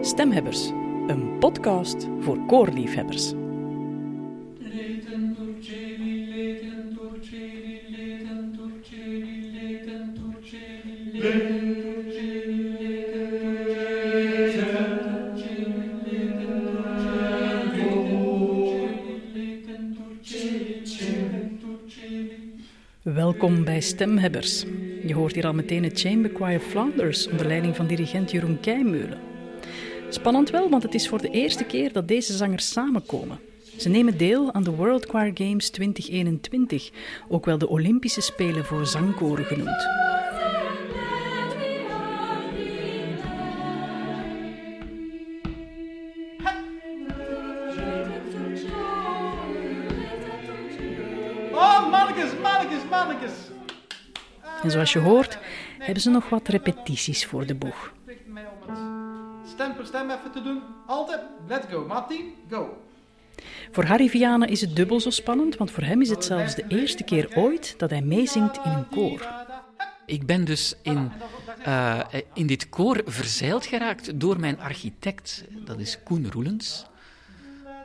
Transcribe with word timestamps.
Stemhebbers, 0.00 0.68
een 1.06 1.36
podcast 1.38 2.08
voor 2.20 2.46
koorliefhebbers. 2.46 3.32
Welkom 23.02 23.64
bij 23.64 23.80
Stemhebbers. 23.80 24.64
Je 25.08 25.14
hoort 25.14 25.34
hier 25.34 25.46
al 25.46 25.52
meteen 25.52 25.82
het 25.82 26.00
Chamber 26.00 26.30
Choir 26.34 26.60
Flanders 26.60 27.28
onder 27.28 27.46
leiding 27.46 27.76
van 27.76 27.86
dirigent 27.86 28.30
Jeroen 28.30 28.60
Keimeulen. 28.60 29.18
Spannend 30.08 30.50
wel, 30.50 30.70
want 30.70 30.82
het 30.82 30.94
is 30.94 31.08
voor 31.08 31.20
de 31.20 31.30
eerste 31.30 31.64
keer 31.64 31.92
dat 31.92 32.08
deze 32.08 32.36
zangers 32.36 32.70
samenkomen. 32.70 33.38
Ze 33.76 33.88
nemen 33.88 34.18
deel 34.18 34.52
aan 34.52 34.62
de 34.62 34.70
World 34.70 35.04
Choir 35.04 35.30
Games 35.34 35.70
2021, 35.70 36.90
ook 37.28 37.44
wel 37.44 37.58
de 37.58 37.68
Olympische 37.68 38.20
Spelen 38.20 38.64
voor 38.64 38.86
zangkoren 38.86 39.44
genoemd. 39.44 39.86
Oh, 51.52 51.90
mannetjes, 51.90 52.32
mannetjes, 52.42 52.82
mannetjes. 52.90 53.32
En 54.62 54.70
zoals 54.70 54.92
je 54.92 54.98
hoort, 54.98 55.38
hebben 55.78 56.02
ze 56.02 56.10
nog 56.10 56.28
wat 56.28 56.48
repetities 56.48 57.26
voor 57.26 57.46
de 57.46 57.54
boeg. 57.54 57.92
Ligt 58.06 58.26
mij 58.26 58.44
om 58.46 58.70
het 58.70 59.50
stem 59.50 59.74
per 59.74 59.86
stem 59.86 60.10
even 60.10 60.30
te 60.32 60.42
doen. 60.42 60.62
Altijd, 60.86 61.20
let's 61.48 61.66
go. 61.70 61.86
Martin, 61.86 62.34
go. 62.50 62.82
Voor 63.72 63.84
Harry 63.84 64.08
Vianen 64.08 64.48
is 64.48 64.60
het 64.60 64.76
dubbel 64.76 65.00
zo 65.00 65.10
spannend, 65.10 65.56
want 65.56 65.70
voor 65.70 65.82
hem 65.82 66.00
is 66.00 66.10
het 66.10 66.24
zelfs 66.24 66.54
de 66.54 66.64
eerste 66.68 67.04
keer 67.04 67.28
ooit 67.34 67.74
dat 67.76 67.90
hij 67.90 68.02
meezingt 68.02 68.58
in 68.64 68.70
een 68.70 68.88
koor. 68.88 69.28
Ik 70.06 70.26
ben 70.26 70.44
dus 70.44 70.74
in, 70.82 71.12
uh, 71.66 72.00
in 72.34 72.46
dit 72.46 72.68
koor 72.68 73.02
verzeild 73.04 73.66
geraakt 73.66 74.20
door 74.20 74.40
mijn 74.40 74.60
architect, 74.60 75.44
dat 75.50 75.78
is 75.78 76.02
Koen 76.02 76.30
Roelens. 76.32 76.86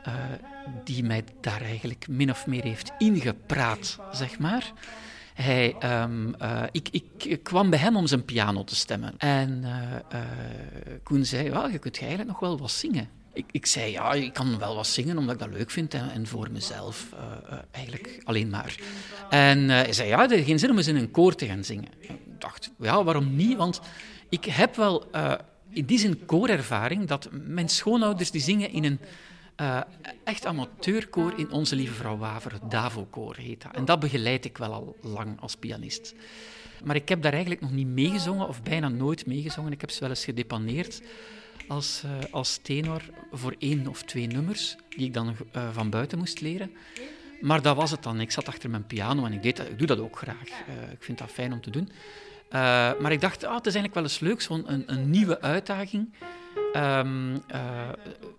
Uh, 0.08 0.14
die 0.84 1.04
mij 1.04 1.24
daar 1.40 1.60
eigenlijk 1.60 2.06
min 2.08 2.30
of 2.30 2.46
meer 2.46 2.62
heeft 2.62 2.92
ingepraat, 2.98 3.98
zeg 4.12 4.38
maar. 4.38 4.72
Hij, 5.34 5.76
um, 6.02 6.34
uh, 6.42 6.62
ik, 6.72 6.88
ik, 6.90 7.42
kwam 7.42 7.70
bij 7.70 7.78
hem 7.78 7.96
om 7.96 8.06
zijn 8.06 8.24
piano 8.24 8.64
te 8.64 8.76
stemmen. 8.76 9.14
En 9.18 9.64
uh, 9.64 10.20
Koen 11.02 11.24
zei, 11.24 11.44
je 11.72 11.78
kunt 11.78 11.98
eigenlijk 11.98 12.30
nog 12.30 12.40
wel 12.40 12.58
wat 12.58 12.70
zingen. 12.70 13.08
Ik, 13.32 13.44
ik, 13.50 13.66
zei, 13.66 13.90
ja, 13.90 14.12
ik 14.12 14.32
kan 14.32 14.58
wel 14.58 14.74
wat 14.74 14.86
zingen 14.86 15.18
omdat 15.18 15.34
ik 15.34 15.40
dat 15.40 15.52
leuk 15.52 15.70
vind 15.70 15.94
en, 15.94 16.26
voor 16.26 16.50
mezelf 16.50 17.08
eigenlijk 17.70 18.20
alleen 18.24 18.50
maar. 18.50 18.76
En 19.30 19.68
hij 19.68 19.92
zei, 19.92 20.08
ja, 20.08 20.30
er 20.30 20.44
geen 20.44 20.58
zin 20.58 20.70
om 20.70 20.76
eens 20.76 20.86
in 20.86 20.96
een 20.96 21.10
koor 21.10 21.34
te 21.34 21.46
gaan 21.46 21.64
zingen. 21.64 21.88
Ik 22.00 22.10
dacht, 22.38 22.70
ja, 22.78 23.04
waarom 23.04 23.36
niet? 23.36 23.56
Want 23.56 23.80
ik 24.28 24.44
heb 24.44 24.76
wel 24.76 25.10
in 25.70 25.84
die 25.84 25.98
zin 25.98 26.26
koorervaring 26.26 27.06
dat 27.06 27.28
mijn 27.32 27.68
schoonouders 27.68 28.30
die 28.30 28.40
zingen 28.40 28.70
in 28.70 28.84
een 28.84 28.98
uh, 29.60 29.80
echt 30.24 30.46
amateurkoor 30.46 31.38
in 31.38 31.50
Onze 31.50 31.76
Lieve 31.76 31.94
Vrouw 31.94 32.16
Waver, 32.16 32.52
het 32.52 32.70
DAVO-koor 32.70 33.36
heet 33.36 33.62
dat. 33.62 33.74
En 33.74 33.84
dat 33.84 34.00
begeleid 34.00 34.44
ik 34.44 34.58
wel 34.58 34.72
al 34.72 34.96
lang 35.00 35.40
als 35.40 35.56
pianist. 35.56 36.14
Maar 36.84 36.96
ik 36.96 37.08
heb 37.08 37.22
daar 37.22 37.32
eigenlijk 37.32 37.60
nog 37.60 37.70
niet 37.70 37.86
meegezongen, 37.86 38.48
of 38.48 38.62
bijna 38.62 38.88
nooit 38.88 39.26
meegezongen. 39.26 39.72
Ik 39.72 39.80
heb 39.80 39.90
ze 39.90 40.00
wel 40.00 40.08
eens 40.08 40.24
gedepaneerd 40.24 41.02
als, 41.68 42.02
uh, 42.04 42.10
als 42.30 42.56
tenor 42.56 43.02
voor 43.32 43.54
één 43.58 43.86
of 43.86 44.02
twee 44.02 44.26
nummers, 44.26 44.76
die 44.88 45.06
ik 45.06 45.14
dan 45.14 45.34
uh, 45.56 45.68
van 45.72 45.90
buiten 45.90 46.18
moest 46.18 46.40
leren. 46.40 46.70
Maar 47.40 47.62
dat 47.62 47.76
was 47.76 47.90
het 47.90 48.02
dan. 48.02 48.20
Ik 48.20 48.30
zat 48.30 48.48
achter 48.48 48.70
mijn 48.70 48.86
piano 48.86 49.24
en 49.24 49.32
ik, 49.32 49.42
deed 49.42 49.56
dat, 49.56 49.66
ik 49.68 49.78
doe 49.78 49.86
dat 49.86 49.98
ook 49.98 50.16
graag. 50.18 50.48
ik 50.92 51.02
vind 51.02 51.18
dat 51.18 51.30
fijn 51.30 51.52
om 51.52 51.60
te 51.60 51.70
doen. 51.70 51.88
Maar 53.00 53.12
ik 53.12 53.20
dacht, 53.20 53.44
ah, 53.44 53.54
het 53.54 53.66
is 53.66 53.74
eigenlijk 53.74 53.94
wel 53.94 54.02
eens 54.02 54.18
leuk, 54.18 54.40
zo'n 54.40 54.72
een, 54.72 54.82
een 54.86 55.10
nieuwe 55.10 55.40
uitdaging. 55.40 56.12
Um, 56.76 57.32
uh, 57.32 57.88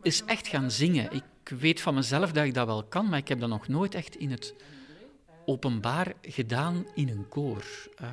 is 0.02 0.24
echt 0.26 0.48
gaan 0.48 0.72
zingen. 0.72 1.12
Ik 1.12 1.50
weet 1.60 1.82
van 1.82 1.94
mezelf 1.94 2.32
dat 2.32 2.46
ik 2.46 2.54
dat 2.54 2.66
wel 2.66 2.84
kan, 2.84 3.10
maar 3.10 3.20
ik 3.20 3.28
heb 3.28 3.40
dat 3.40 3.50
nog 3.50 3.68
nooit 3.68 3.96
echt 3.96 4.16
in 4.16 4.32
het 4.32 4.54
openbaar 5.46 6.14
gedaan 6.22 6.86
in 6.94 7.10
een 7.10 7.26
koor. 7.30 7.64
Uh, 8.02 8.08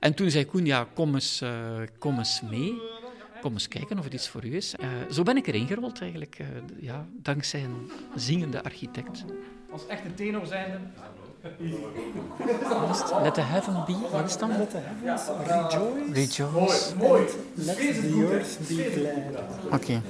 en 0.00 0.14
toen 0.14 0.30
zei 0.30 0.46
Koen, 0.46 0.66
ja, 0.66 0.86
kom 0.94 1.14
eens, 1.14 1.42
kom 1.98 2.18
eens 2.18 2.40
mee. 2.40 2.80
Kom 3.40 3.52
eens 3.52 3.68
kijken 3.68 3.98
of 3.98 4.04
het 4.04 4.14
iets 4.14 4.28
voor 4.28 4.44
u 4.44 4.56
is. 4.56 4.74
zo 5.10 5.22
ben 5.22 5.36
ik 5.36 5.46
erin 5.46 5.66
gerold 5.66 6.00
eigenlijk, 6.00 6.38
ja, 6.80 7.06
dankzij 7.12 7.64
een 7.64 7.90
zingende 8.14 8.62
architect. 8.62 9.24
Als 9.70 9.86
echte 9.86 10.14
tenor 10.14 10.46
zijnde... 10.46 10.78
Let 13.22 13.34
the 13.34 13.40
heaven 13.40 13.84
be. 13.86 13.96
Wat 14.12 14.26
is 14.26 14.38
dan? 14.38 14.58
Let 14.58 14.70
the 14.70 14.78
heavens 14.78 15.28
rejoice. 15.46 16.12
Rejoice. 16.12 16.94
Mooi. 16.96 17.24
Let 17.54 17.76
the 17.76 18.28
earth 18.30 18.68
be 18.68 18.74
glad. 18.74 19.14
Oké. 19.72 19.74
Okay. 19.74 20.00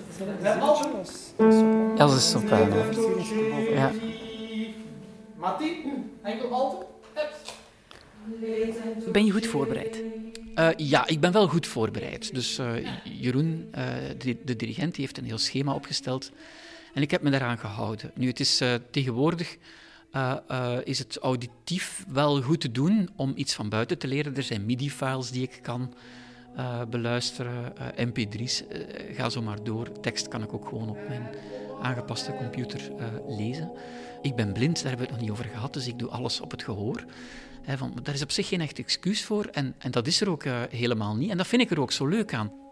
Als 1.99 2.13
een 2.13 2.21
soprano. 2.21 2.77
Ja. 3.71 3.93
Martin, 5.37 6.11
enkel 6.23 6.51
alto. 6.51 7.01
Ben 9.13 9.25
je 9.25 9.31
goed 9.31 9.47
voorbereid? 9.47 10.03
Uh, 10.55 10.69
ja, 10.77 11.07
ik 11.07 11.21
ben 11.21 11.33
wel 11.33 11.49
goed 11.49 11.67
voorbereid. 11.67 12.35
Dus 12.35 12.59
uh, 12.59 12.73
Jeroen, 13.05 13.69
uh, 13.75 13.85
de, 14.19 14.37
de, 14.45 14.57
dirigent, 14.57 14.95
die 14.95 15.05
heeft 15.05 15.19
een 15.19 15.25
heel 15.25 15.39
schema 15.39 15.75
opgesteld. 15.75 16.31
En 16.95 17.03
ik 17.03 17.11
heb 17.11 17.23
me 17.23 17.31
daaraan 17.31 17.59
gehouden. 17.59 18.11
Nu, 18.15 18.27
het 18.27 18.41
is 18.41 18.63
tegenwoordig 18.91 19.57
uh, 20.17 20.37
uh, 20.51 20.77
is 20.85 20.99
het 20.99 21.19
auditief 21.19 22.05
wel 22.09 22.43
goed 22.43 22.61
te 22.61 22.73
doen 22.73 23.09
om 23.17 23.33
iets 23.35 23.55
van 23.55 23.69
buiten 23.69 23.99
te 23.99 24.07
leren. 24.07 24.37
Er 24.37 24.43
zijn 24.43 24.67
MIDI-files 24.67 25.31
die 25.31 25.43
ik 25.43 25.59
kan 25.63 25.95
uh, 26.57 26.81
beluisteren, 26.91 27.73
MP3's, 27.97 28.63
ga 29.13 29.29
zo 29.29 29.43
maar 29.43 29.65
door. 29.65 30.01
Tekst 30.01 30.29
kan 30.29 30.43
ik 30.43 30.53
ook 30.53 30.69
gewoon 30.69 30.89
op 30.89 31.09
mijn 31.09 31.29
aangepaste 31.83 32.35
computer 32.35 32.81
lezen. 33.29 33.71
Ik 34.23 34.35
ben 34.35 34.53
blind, 34.53 34.75
daar 34.75 34.89
hebben 34.89 35.07
we 35.07 35.13
het 35.13 35.21
nog 35.21 35.21
niet 35.21 35.31
over 35.31 35.55
gehad, 35.55 35.73
dus 35.73 35.87
ik 35.87 35.99
doe 35.99 36.09
alles 36.09 36.41
op 36.41 36.51
het 36.51 36.63
gehoor. 36.63 37.05
Van, 37.67 37.93
daar 38.03 38.15
is 38.15 38.23
op 38.23 38.31
zich 38.31 38.49
geen 38.49 38.61
echt 38.61 38.79
excuus 38.79 39.25
voor 39.25 39.45
en, 39.45 39.75
en 39.79 39.91
dat 39.91 40.07
is 40.07 40.21
er 40.21 40.31
ook 40.31 40.45
helemaal 40.71 41.17
niet. 41.17 41.31
En 41.31 41.37
dat 41.37 41.47
vind 41.47 41.63
ik 41.63 41.71
er 41.71 41.81
ook 41.81 41.93
zo 41.93 42.07
leuk 42.07 42.35
aan. 42.35 42.66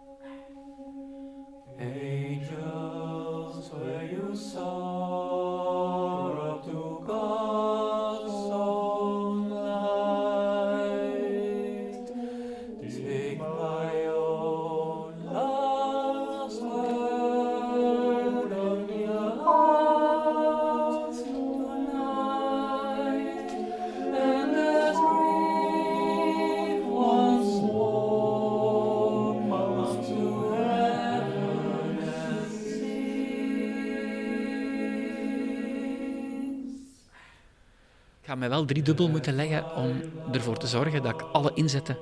Ga 38.34 38.41
mij 38.41 38.49
wel 38.49 38.65
driedubbel 38.65 39.09
moeten 39.09 39.34
leggen 39.34 39.77
om 39.77 40.03
ervoor 40.33 40.56
te 40.56 40.67
zorgen 40.67 41.03
dat 41.03 41.15
ik 41.15 41.21
alle 41.21 41.50
inzetten 41.55 41.97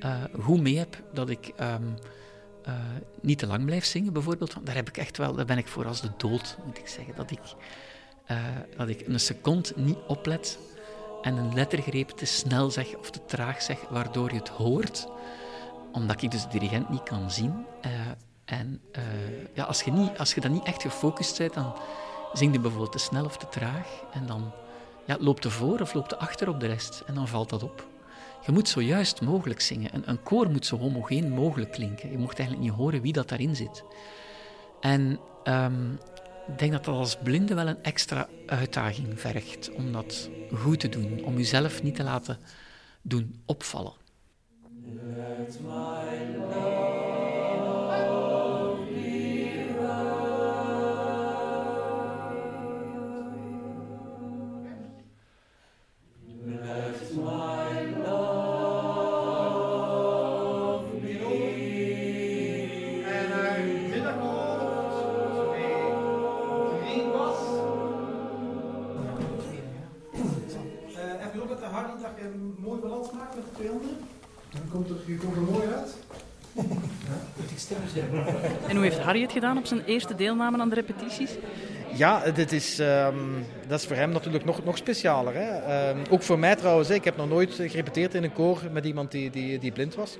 uh, 0.00 0.24
goed 0.40 0.60
mee 0.60 0.78
heb. 0.78 1.02
Dat 1.12 1.28
ik 1.30 1.52
um, 1.60 1.94
uh, 2.68 2.74
niet 3.20 3.38
te 3.38 3.46
lang 3.46 3.64
blijf 3.64 3.84
zingen, 3.84 4.12
bijvoorbeeld. 4.12 4.54
Want 4.54 4.66
daar, 4.66 4.74
heb 4.74 4.88
ik 4.88 4.96
echt 4.96 5.16
wel, 5.16 5.34
daar 5.34 5.44
ben 5.44 5.58
ik 5.58 5.68
voor 5.68 5.86
als 5.86 6.00
de 6.00 6.10
dood, 6.16 6.56
moet 6.64 6.78
ik 6.78 6.88
zeggen. 6.88 7.14
Dat 7.16 7.30
ik, 7.30 7.40
uh, 8.30 8.38
dat 8.76 8.88
ik 8.88 9.06
een 9.06 9.20
seconde 9.20 9.72
niet 9.76 9.98
oplet 10.06 10.58
en 11.22 11.36
een 11.36 11.54
lettergreep 11.54 12.08
te 12.08 12.24
snel 12.24 12.70
zeg 12.70 12.96
of 12.96 13.10
te 13.10 13.24
traag 13.26 13.62
zeg, 13.62 13.78
waardoor 13.88 14.30
je 14.30 14.38
het 14.38 14.48
hoort. 14.48 15.08
Omdat 15.92 16.22
ik 16.22 16.30
dus 16.30 16.42
de 16.42 16.48
dirigent 16.48 16.88
niet 16.88 17.02
kan 17.02 17.30
zien. 17.30 17.66
en 18.44 18.80
ja, 19.54 19.64
als, 19.64 19.82
je 19.82 19.92
niet, 19.92 20.18
als 20.18 20.34
je 20.34 20.40
dan 20.40 20.52
niet 20.52 20.64
echt 20.66 20.82
gefocust 20.82 21.38
bent, 21.38 21.54
dan 21.54 21.76
zing 22.32 22.52
je 22.52 22.60
bijvoorbeeld 22.60 22.92
te 22.92 22.98
snel 22.98 23.24
of 23.24 23.36
te 23.36 23.48
traag. 23.48 23.88
En 24.12 24.26
dan 24.26 24.52
ja, 25.06 25.16
loopt 25.20 25.44
er 25.44 25.50
voor 25.50 25.80
of 25.80 25.94
loopt 25.94 26.12
er 26.12 26.18
achter 26.18 26.48
op 26.48 26.60
de 26.60 26.66
rest 26.66 27.02
en 27.06 27.14
dan 27.14 27.28
valt 27.28 27.50
dat 27.50 27.62
op. 27.62 27.86
Je 28.46 28.52
moet 28.52 28.68
zo 28.68 28.80
juist 28.80 29.20
mogelijk 29.20 29.60
zingen. 29.60 29.94
Een, 29.94 30.02
een 30.06 30.22
koor 30.22 30.50
moet 30.50 30.66
zo 30.66 30.78
homogeen 30.78 31.30
mogelijk 31.30 31.72
klinken. 31.72 32.10
Je 32.10 32.18
mocht 32.18 32.38
eigenlijk 32.38 32.68
niet 32.68 32.78
horen 32.78 33.00
wie 33.00 33.12
dat 33.12 33.28
daarin 33.28 33.56
zit. 33.56 33.84
En 34.80 35.18
um, 35.44 35.98
ik 36.46 36.58
denk 36.58 36.72
dat 36.72 36.84
dat 36.84 36.94
als 36.94 37.16
blinde 37.16 37.54
wel 37.54 37.68
een 37.68 37.82
extra 37.82 38.28
uitdaging 38.46 39.20
vergt 39.20 39.70
om 39.72 39.92
dat 39.92 40.30
goed 40.54 40.80
te 40.80 40.88
doen. 40.88 41.24
Om 41.24 41.36
jezelf 41.36 41.82
niet 41.82 41.94
te 41.94 42.02
laten 42.02 42.38
doen 43.02 43.42
opvallen. 43.46 43.92
Let 45.16 45.60
my 45.60 46.43
komt 74.70 74.88
er, 74.88 74.96
je 75.06 75.16
komt 75.16 75.36
er 75.36 75.42
mooi 75.42 75.66
uit. 75.66 75.96
En 78.68 78.76
hoe 78.76 78.84
heeft 78.84 78.98
Harry 78.98 79.22
het 79.22 79.32
gedaan 79.32 79.58
op 79.58 79.66
zijn 79.66 79.84
eerste 79.84 80.14
deelname 80.14 80.58
aan 80.58 80.68
de 80.68 80.74
repetities? 80.74 81.30
Ja, 81.94 82.30
dit 82.30 82.52
is, 82.52 82.78
ehm, 82.78 83.14
dat 83.68 83.80
is 83.80 83.86
voor 83.86 83.96
hem 83.96 84.10
natuurlijk 84.10 84.44
nog, 84.44 84.64
nog 84.64 84.76
specialer. 84.76 85.34
Hè? 85.34 85.50
Ehm, 85.50 85.98
ook 86.10 86.22
voor 86.22 86.38
mij 86.38 86.56
trouwens. 86.56 86.88
hè. 86.88 86.94
Ik 86.94 87.04
heb 87.04 87.16
nog 87.16 87.28
nooit 87.28 87.54
gerepeteerd 87.54 88.14
in 88.14 88.22
een 88.24 88.32
koor 88.32 88.60
met 88.72 88.84
iemand 88.84 89.10
die, 89.10 89.30
die, 89.30 89.58
die 89.58 89.72
blind 89.72 89.94
was. 89.94 90.18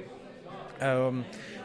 Ehm, 0.79 1.15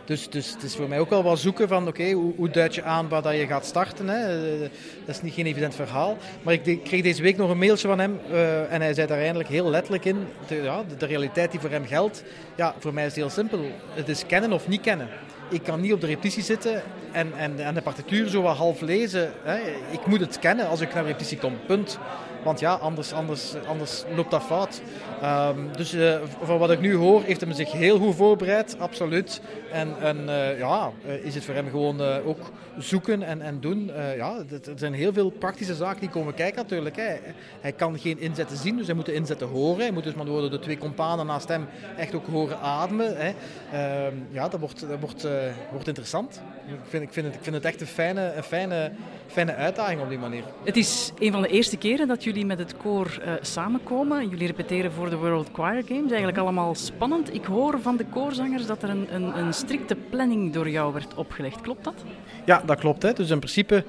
dus, 0.10 0.30
dus 0.30 0.52
het 0.52 0.64
is 0.64 0.76
voor 0.76 0.88
mij 0.88 1.00
ook 1.00 1.10
wel 1.10 1.24
wat 1.24 1.40
zoeken 1.40 1.68
van 1.68 1.88
oké, 1.88 2.12
hoe, 2.12 2.34
hoe 2.36 2.50
duid 2.50 2.76
je 2.76 2.84
aan 2.84 3.10
waar 3.10 3.22
dat 3.22 3.34
je 3.34 3.48
gaat 3.48 3.66
starten. 3.66 4.08
Hè? 4.08 4.54
Eh, 4.54 4.60
dat 5.06 5.16
is 5.16 5.22
niet 5.22 5.34
geen 5.34 5.46
evident 5.46 5.76
verhaal. 5.76 6.18
Maar 6.44 6.54
ik 6.54 6.84
kreeg 6.84 7.02
deze 7.02 7.22
week 7.22 7.38
nog 7.38 7.50
een 7.50 7.58
mailtje 7.58 7.88
van 7.88 8.00
hem 8.00 8.20
eh, 8.32 8.74
en 8.74 8.82
hij 8.82 8.94
zei 8.94 9.08
daar 9.08 9.20
eindelijk 9.20 9.50
heel 9.50 9.70
letterlijk 9.70 10.06
in. 10.06 10.28
De, 10.48 10.56
ja, 10.56 10.84
de, 10.98 11.06
realiteit 11.06 11.52
die 11.52 11.60
voor 11.60 11.70
hem 11.70 11.86
geldt, 11.86 12.24
ja, 12.56 12.76
voor 12.80 12.94
mij 12.94 13.06
is 13.06 13.10
het 13.10 13.20
heel 13.20 13.30
simpel. 13.30 13.60
Het 13.94 14.10
is 14.10 14.26
kennen 14.26 14.52
of 14.52 14.68
niet 14.68 14.82
kennen. 14.82 15.08
Ik 15.50 15.64
kan 15.64 15.82
niet 15.82 15.94
op 15.94 16.02
de 16.02 16.08
repetitie 16.08 16.44
zitten 16.44 16.82
en, 17.12 17.32
en, 17.38 17.60
en 17.60 17.74
de 17.74 17.82
partituur 17.82 18.30
zo 18.30 18.42
wat 18.42 18.56
half 18.58 18.82
lezen. 18.82 19.32
Hè? 19.44 19.58
Ik 19.92 20.06
moet 20.06 20.20
het 20.20 20.40
kennen 20.40 20.68
als 20.68 20.82
ik 20.82 20.94
naar 20.94 21.04
de 21.04 21.10
repetitie 21.10 21.38
kom, 21.38 21.54
punt. 21.66 22.00
Want 22.44 22.60
ja, 22.60 22.74
anders, 22.74 23.14
anders, 23.14 23.54
anders 23.68 24.04
loopt 24.16 24.32
dat 24.32 24.44
fout. 24.44 24.82
Ehm, 25.22 25.60
dus 25.76 25.94
eh, 25.94 26.20
van 26.42 26.58
wat 26.58 26.72
ik 26.72 26.80
nu 26.80 26.96
hoor, 26.96 27.24
heeft 27.24 27.42
hij 27.42 27.54
zich 27.54 27.72
heel 27.72 28.00
goed 28.00 28.16
voorbereid, 28.16 28.76
absoluut. 28.80 29.42
En, 29.72 29.96
eh, 30.30 30.60
ja, 30.60 30.92
eh, 31.06 31.14
is 31.14 31.36
het 31.36 31.44
voor 31.44 31.54
hem 31.54 31.70
gewoon 31.70 32.02
ook 32.02 32.52
zoeken 32.78 33.24
en, 33.24 33.42
en 33.42 33.60
doen. 33.60 33.92
Ja, 34.16 34.38
er 34.50 34.74
zijn 34.76 34.94
heel 34.94 35.14
veel 35.14 35.30
praktische 35.30 35.76
zaken 35.76 36.00
die 36.00 36.10
komen 36.10 36.34
kijken 36.34 36.62
natuurlijk. 36.62 36.96
Hè. 36.96 37.16
Hij 37.62 37.72
kan 37.72 38.00
geen 38.00 38.20
inzetten 38.20 38.58
zien, 38.58 38.78
dus 38.78 38.86
hij 38.86 38.96
moet 38.96 39.06
de 39.06 39.14
inzetten 39.14 39.48
horen. 39.48 39.82
Hij 39.82 39.92
moet 39.92 40.04
dus 40.04 40.14
maar 40.14 40.26
de 40.26 40.60
twee 40.60 40.78
companen 40.78 41.26
naast 41.26 41.48
hem 41.48 41.68
echt 41.98 42.16
ook 42.16 42.28
horen 42.28 42.60
ademen. 42.60 43.16
Hè. 43.18 43.32
Ehm, 43.72 44.16
ja, 44.32 44.48
dat 44.48 44.60
wordt, 44.60 44.80
dat 44.80 45.00
wordt, 45.00 45.28
wordt 45.72 45.88
interessant. 45.88 46.42
Ik 46.68 46.74
vind, 46.88 47.04
ik, 47.04 47.14
vind 47.14 47.26
het, 47.26 47.36
ik 47.36 47.44
vind 47.44 47.56
het 47.56 47.66
echt 47.66 47.82
een 47.82 47.88
fijne, 47.88 48.34
een 48.36 48.44
fijne, 48.44 48.92
fijne 49.30 49.56
uitdaging 49.56 50.02
op 50.02 50.10
die 50.10 50.18
manier. 50.18 50.44
Het 50.64 50.78
is 50.78 51.12
een 51.20 51.32
van 51.32 51.42
de 51.42 51.48
eerste 51.48 51.78
keren 51.78 52.08
dat 52.08 52.24
jullie 52.24 52.46
met 52.46 52.60
het 52.60 52.78
koor 52.78 53.20
eh, 53.22 53.34
samenkomen. 53.42 54.30
Jullie 54.30 54.48
repeteren 54.48 54.92
voor 54.92 55.10
de 55.10 55.16
World 55.16 55.50
Choir 55.54 55.84
Games. 55.88 56.10
Eigenlijk 56.10 56.38
allemaal 56.38 56.76
spannend. 56.76 57.34
Ik 57.34 57.46
hoor 57.46 57.80
van 57.82 57.98
de 57.98 58.06
koorzangers 58.06 58.66
dat 58.66 58.84
er 58.84 58.90
een, 58.90 59.08
een, 59.16 59.38
een 59.38 59.54
strikte 59.54 59.96
planning 60.10 60.54
door 60.54 60.70
jou 60.70 60.94
werd 60.94 61.16
opgelegd. 61.16 61.62
Klopt 61.62 61.84
dat? 61.84 62.04
Ja, 62.46 62.62
dat 62.66 62.80
klopt. 62.80 63.04
Hè. 63.04 63.14
Dus 63.14 63.30
in 63.30 63.40
principe 63.40 63.84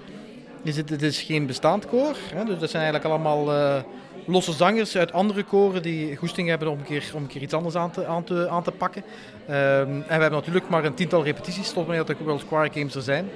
is 0.62 0.76
het, 0.76 0.90
het 0.90 1.02
is 1.02 1.20
geen 1.20 1.46
bestaand 1.46 1.86
koor. 1.86 2.16
Hè. 2.34 2.44
Dus 2.44 2.58
dat 2.58 2.70
zijn 2.70 2.82
eigenlijk 2.82 3.12
allemaal 3.12 3.52
eh, 3.52 3.82
losse 4.26 4.52
zangers 4.52 4.96
uit 4.96 5.12
andere 5.12 5.42
koren 5.42 5.82
die 5.82 6.16
goesting 6.16 6.48
hebben 6.48 6.68
om 6.68 6.78
een 6.78 6.84
keer, 6.84 7.10
om 7.14 7.22
een 7.22 7.28
keer 7.28 7.42
iets 7.42 7.54
anders 7.54 7.74
aan 7.74 7.90
te, 7.90 8.06
aan 8.06 8.24
te, 8.24 8.48
aan 8.48 8.62
te 8.62 8.70
pakken. 8.70 9.02
Ehm, 9.46 9.56
en 9.88 10.04
we 10.06 10.12
hebben 10.12 10.30
natuurlijk 10.30 10.68
maar 10.68 10.84
een 10.84 10.94
tiental 10.94 11.24
repetities 11.24 11.72
tot 11.72 11.86
wanneer 11.86 12.04
de 12.04 12.16
World 12.24 12.44
Choir 12.48 12.70
Games 12.72 12.94
er 12.94 13.02
zijn. 13.02 13.28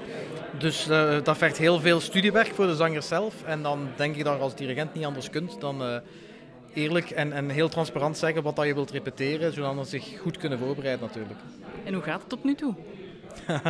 Dus 0.59 0.89
eh, 0.89 1.17
dat 1.23 1.37
vergt 1.39 1.59
heel 1.59 1.81
veel 1.81 2.01
studiewerk 2.01 2.55
voor 2.55 2.67
de 2.67 2.77
zanger 2.77 3.03
zelf. 3.03 3.35
En 3.45 3.63
dan 3.63 3.89
denk 3.97 4.17
ik 4.17 4.25
dat 4.25 4.35
je 4.35 4.41
als 4.41 4.55
dirigent 4.55 4.95
niet 4.95 5.05
anders 5.05 5.31
kunt 5.31 5.61
dan 5.61 5.83
eh, 5.83 5.97
eerlijk 6.75 7.11
en, 7.11 7.33
en 7.33 7.49
heel 7.49 7.69
transparant 7.69 8.19
zeggen 8.19 8.43
wat 8.43 8.57
dat 8.57 8.67
je 8.67 8.75
wilt 8.75 8.91
repeteren, 8.91 9.53
zodat 9.53 9.89
ze 9.89 9.99
zich 9.99 10.21
goed 10.21 10.37
kunnen 10.37 10.59
voorbereiden 10.59 11.07
natuurlijk. 11.07 11.41
En 11.85 11.95
hoe 11.95 12.03
gaat 12.03 12.21
het 12.21 12.29
tot 12.29 12.45
nu 12.45 12.55
toe? 12.55 12.75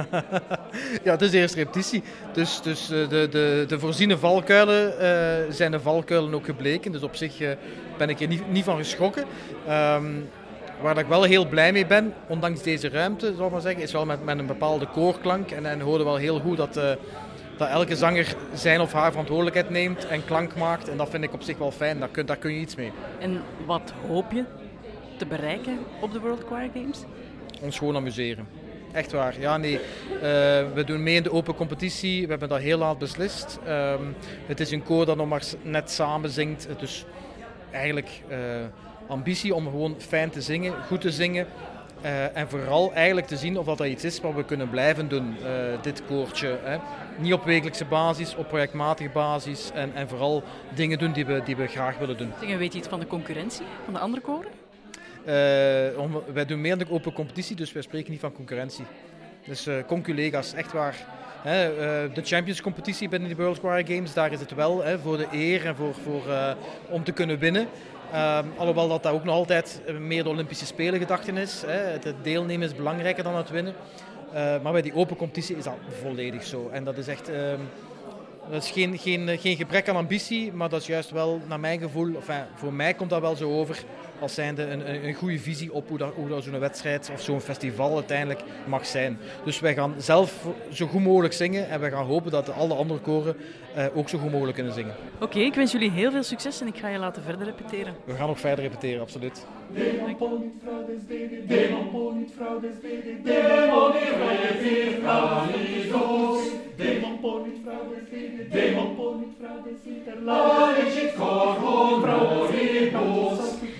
Ja, 1.05 1.11
het 1.11 1.23
is 1.23 1.31
de 1.31 1.39
eerste 1.39 1.57
repetitie. 1.57 2.03
Dus, 2.33 2.63
dus 2.63 2.91
eh, 2.91 3.09
de, 3.09 3.29
de, 3.31 3.65
de 3.69 3.79
voorziene 3.79 4.19
valkuilen 4.19 4.93
zijn 5.55 5.71
de 5.71 5.81
valkuilen 5.81 6.35
ook 6.35 6.45
gebleken. 6.45 6.93
Dus 6.93 7.03
op 7.03 7.17
zich 7.17 7.57
ben 7.99 8.09
ik 8.09 8.21
er 8.21 8.29
niet, 8.29 8.51
niet 8.51 8.65
van 8.65 8.77
geschrokken. 8.77 9.25
Ehm, 9.67 10.13
waar 10.81 10.95
dat 10.95 11.03
ik 11.03 11.09
wel 11.09 11.23
heel 11.23 11.47
blij 11.49 11.73
mee 11.73 11.87
ben, 11.87 12.15
ondanks 12.27 12.63
deze 12.63 12.89
ruimte, 12.89 13.35
zal 13.37 13.47
ik 13.47 13.53
maar 13.53 13.61
zeggen, 13.61 13.83
is 13.83 13.93
wel 13.93 14.07
met, 14.07 14.25
met 14.25 14.39
een 14.39 14.47
bepaalde 14.47 14.87
koorklank. 14.87 15.51
En, 15.51 15.67
en 15.67 15.81
hoorde 15.81 16.05
wel 16.05 16.17
heel 16.17 16.41
goed 16.41 16.57
dat, 16.57 16.77
eh, 16.77 16.91
dat 17.57 17.69
elke 17.69 17.97
zanger 17.97 18.35
zijn 18.55 18.81
of 18.81 18.93
haar 18.93 19.11
verantwoordelijkheid 19.11 19.71
neemt 19.71 20.07
en 20.07 20.25
klank 20.25 20.57
maakt. 20.57 20.89
En 20.89 20.97
dat 20.97 21.11
vind 21.11 21.25
ik 21.25 21.33
op 21.33 21.43
zich 21.43 21.59
wel 21.59 21.71
fijn, 21.71 21.99
daar 21.99 22.09
kun, 22.09 22.27
daar 22.27 22.37
kun 22.37 22.53
je 22.53 22.61
iets 22.61 22.75
mee. 22.75 22.93
En 23.19 23.43
wat 23.67 23.93
hoop 24.09 24.33
je 24.33 24.45
te 25.19 25.27
bereiken 25.27 25.79
op 26.01 26.13
de 26.13 26.21
World 26.21 26.45
Choir 26.47 26.71
Games? 26.75 27.05
ons 27.61 27.79
gewoon 27.79 27.97
amuseren. 27.97 28.49
Echt 28.93 29.13
waar. 29.13 29.41
Ja, 29.41 29.57
nee. 29.57 29.75
Eh, 29.77 30.21
we 30.75 30.83
doen 30.87 31.03
mee 31.03 31.15
in 31.15 31.23
de 31.23 31.33
open 31.33 31.55
competitie. 31.55 32.23
We 32.23 32.31
hebben 32.31 32.49
dat 32.49 32.59
heel 32.59 32.79
laat 32.79 32.99
beslist. 32.99 33.59
Ehm, 33.67 34.03
het 34.47 34.61
is 34.61 34.71
een 34.71 34.83
koor 34.83 35.07
dat 35.07 35.17
nog 35.17 35.29
maar 35.29 35.43
net 35.63 35.91
samen 35.91 36.31
zingt. 36.31 36.69
Dus 36.79 37.05
eigenlijk 37.71 38.23
eh, 38.29 38.39
ambitie 39.07 39.55
om 39.55 39.65
gewoon 39.65 39.95
fijn 39.99 40.31
te 40.31 40.41
zingen, 40.43 40.75
goed 40.87 41.01
te 41.01 41.11
zingen. 41.11 41.47
Eh, 42.01 42.37
en 42.37 42.49
vooral 42.49 42.93
eigenlijk 42.95 43.27
te 43.27 43.37
zien 43.37 43.59
of 43.59 43.65
dat, 43.67 43.79
dat 43.79 43.87
iets 43.87 44.05
is 44.05 44.21
wat 44.21 44.35
we 44.35 44.45
kunnen 44.45 44.71
blijven 44.71 45.09
doen, 45.09 45.37
eh, 45.45 45.51
dit 45.83 46.03
koortje. 46.07 46.59
Hè. 46.63 46.77
Niet 47.19 47.33
op 47.33 47.45
wekelijkse 47.45 47.85
basis, 47.85 48.35
op 48.37 48.49
projectmatige 48.49 49.09
basis. 49.09 49.71
En, 49.75 49.91
en 49.95 50.09
vooral 50.09 50.43
dingen 50.75 50.99
doen 50.99 51.13
die 51.13 51.27
we, 51.27 51.43
die 51.45 51.57
we 51.57 51.67
graag 51.67 51.99
willen 51.99 52.17
doen. 52.17 52.33
Zeg, 52.41 52.49
en 52.51 52.59
weet 52.59 52.73
je 52.73 52.79
iets 52.79 52.89
van 52.89 53.01
de 53.01 53.07
concurrentie, 53.07 53.65
van 53.85 53.93
de 53.95 54.01
andere 54.01 54.23
koren? 54.23 54.51
Eh, 55.25 55.99
om- 56.01 56.23
wij 56.33 56.45
doen 56.45 56.61
meer 56.61 56.79
dan 56.79 56.91
open 56.91 57.13
competitie, 57.13 57.57
dus 57.57 57.73
wij 57.73 57.83
spreken 57.83 58.11
niet 58.11 58.21
van 58.21 58.33
concurrentie. 58.33 58.85
Dus 59.47 59.69
conculega's, 59.87 60.55
echt 60.55 60.73
waar. 60.73 60.95
Hè, 61.43 61.69
de 62.13 62.21
Champions 62.23 62.61
competitie 62.61 63.09
binnen 63.09 63.29
de 63.29 63.35
World 63.35 63.59
Choir 63.59 63.87
Games, 63.87 64.13
daar 64.15 64.33
is 64.33 64.41
het 64.41 64.55
wel 64.55 64.85
hè, 64.85 64.99
voor 64.99 65.17
de 65.17 65.27
eer 65.33 65.67
en 65.67 65.77
voor, 65.77 65.95
voor, 65.95 66.23
om 66.89 67.05
te 67.05 67.13
kunnen 67.13 67.39
winnen. 67.39 67.69
Ehm, 68.15 68.47
alhoewel 68.57 68.89
dat, 68.89 69.03
dat 69.03 69.13
ook 69.13 69.25
nog 69.25 69.35
altijd 69.35 69.81
eh, 69.87 69.97
meer 69.97 70.23
de 70.23 70.29
Olympische 70.29 70.67
Spelen 70.67 71.01
gedachten 71.01 71.37
is. 71.37 71.63
Hè. 71.67 71.73
Het 71.73 72.15
deelnemen 72.23 72.67
is 72.67 72.75
belangrijker 72.75 73.25
dan 73.25 73.37
het 73.37 73.51
winnen. 73.51 73.75
Eh, 74.33 74.61
maar 74.63 74.73
bij 74.73 74.83
die 74.83 74.95
open 74.95 75.17
competitie 75.17 75.57
is 75.57 75.65
dat 75.65 75.75
volledig 76.03 76.45
zo. 76.45 76.69
En 76.73 76.85
dat 76.85 76.99
is 76.99 77.09
echt... 77.09 77.29
ehm, 77.29 77.61
dat 78.51 78.63
is 78.63 78.71
geen, 78.71 78.99
geen, 78.99 79.39
geen 79.39 79.57
gebrek 79.57 79.89
aan 79.89 79.97
ambitie, 79.97 80.53
maar 80.53 80.69
dat 80.69 80.81
is 80.81 80.87
juist 80.87 81.11
wel, 81.11 81.41
naar 81.49 81.61
mijn 81.61 81.81
gevoel, 81.81 82.15
enfin, 82.15 82.45
voor 82.55 82.73
mij 82.73 82.95
komt 82.95 83.11
dat 83.11 83.21
wel 83.21 83.37
zo 83.37 83.59
over 83.59 83.85
als 84.19 84.35
zijnde 84.35 84.63
een, 84.63 84.95
een, 84.95 85.07
een 85.07 85.15
goede 85.15 85.39
visie 85.39 85.73
op 85.73 85.89
hoe, 85.89 85.99
dat, 85.99 86.13
hoe 86.15 86.29
dat 86.29 86.45
zo'n 86.45 86.59
wedstrijd 86.59 87.11
of 87.13 87.23
zo'n 87.23 87.41
festival 87.41 87.95
uiteindelijk 87.95 88.41
mag 88.67 88.87
zijn. 88.87 89.19
Dus 89.45 89.61
wij 89.61 89.75
gaan 89.75 89.95
zelf 89.99 90.47
zo 90.73 90.87
goed 90.87 91.03
mogelijk 91.03 91.35
zingen 91.35 91.69
en 91.69 91.81
wij 91.81 91.91
gaan 91.91 92.07
hopen 92.07 92.31
dat 92.31 92.53
alle 92.53 92.75
andere 92.75 93.01
koren 93.01 93.37
eh, 93.75 93.87
ook 93.95 94.09
zo 94.09 94.19
goed 94.19 94.31
mogelijk 94.33 94.55
kunnen 94.55 94.73
zingen. 94.73 94.95
Oké, 95.21 95.39
ik 95.39 95.55
wens 95.55 95.73
jullie 95.73 95.91
heel 95.91 96.11
veel 96.11 96.23
succes 96.23 96.61
en 96.61 96.67
ik 96.67 96.77
ga 96.77 96.89
je 96.89 96.99
laten 96.99 97.23
verder 97.23 97.47
repeteren. 97.47 97.95
We 98.05 98.15
gaan 98.15 98.29
nog 98.29 98.41
verder 98.41 98.65
repeteren, 98.65 99.01
absoluut. 99.01 99.47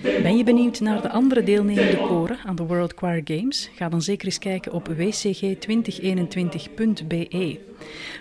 Ben 0.05 0.37
je 0.37 0.43
benieuwd 0.43 0.79
naar 0.79 1.01
de 1.01 1.09
andere 1.09 1.43
deelnemende 1.43 1.97
koren 1.97 2.37
aan 2.45 2.55
de 2.55 2.63
World 2.63 2.93
Choir 2.95 3.21
Games? 3.23 3.69
Ga 3.75 3.89
dan 3.89 4.01
zeker 4.01 4.25
eens 4.25 4.39
kijken 4.39 4.71
op 4.71 4.89
wcg2021.be. 4.89 7.59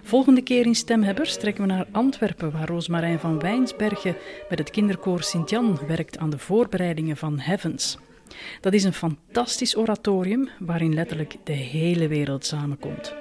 Volgende 0.03 0.43
keer 0.43 0.67
in 0.67 0.75
Stemhebbers 0.75 1.37
trekken 1.37 1.67
we 1.67 1.73
naar 1.73 1.87
Antwerpen, 1.91 2.53
waar 2.53 2.69
Roosmarijn 2.69 3.19
van 3.19 3.39
Wijnsbergen 3.39 4.17
met 4.49 4.59
het 4.59 4.71
kinderkoor 4.71 5.23
Sint-Jan 5.23 5.79
werkt 5.87 6.19
aan 6.19 6.31
de 6.31 6.39
voorbereidingen 6.39 7.17
van 7.17 7.39
Heavens. 7.39 7.99
Dat 8.61 8.73
is 8.73 8.85
een 8.85 8.93
fantastisch 8.93 9.77
oratorium 9.77 10.49
waarin 10.59 10.95
letterlijk 10.95 11.37
de 11.45 11.53
hele 11.53 12.09
wereld 12.09 12.47
samenkomt. 12.47 13.15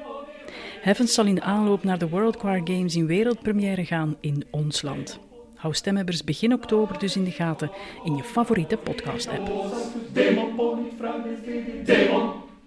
Heavens 0.81 1.13
zal 1.13 1.25
in 1.25 1.35
de 1.35 1.41
aanloop 1.41 1.83
naar 1.83 1.97
de 1.97 2.09
World 2.09 2.35
Choir 2.35 2.61
Games 2.63 2.95
in 2.95 3.05
wereldpremière 3.05 3.85
gaan 3.85 4.15
in 4.19 4.43
ons 4.51 4.81
land. 4.81 5.19
Hou 5.63 5.75
Stemhebbers 5.75 6.23
begin 6.23 6.53
oktober 6.53 6.99
dus 6.99 7.15
in 7.15 7.23
de 7.23 7.31
gaten 7.31 7.71
in 8.03 8.15
je 8.15 8.23
favoriete 8.23 8.77
podcast-app. 8.77 9.51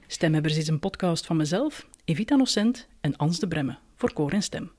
Stemhebbers 0.06 0.56
is 0.56 0.68
een 0.68 0.78
podcast 0.78 1.26
van 1.26 1.36
mezelf, 1.36 1.86
Evita 2.04 2.36
Nocent 2.36 2.88
en 3.00 3.16
Ans 3.16 3.38
de 3.38 3.48
Bremme 3.48 3.78
voor 3.96 4.12
Koor 4.12 4.32
en 4.32 4.42
Stem. 4.42 4.70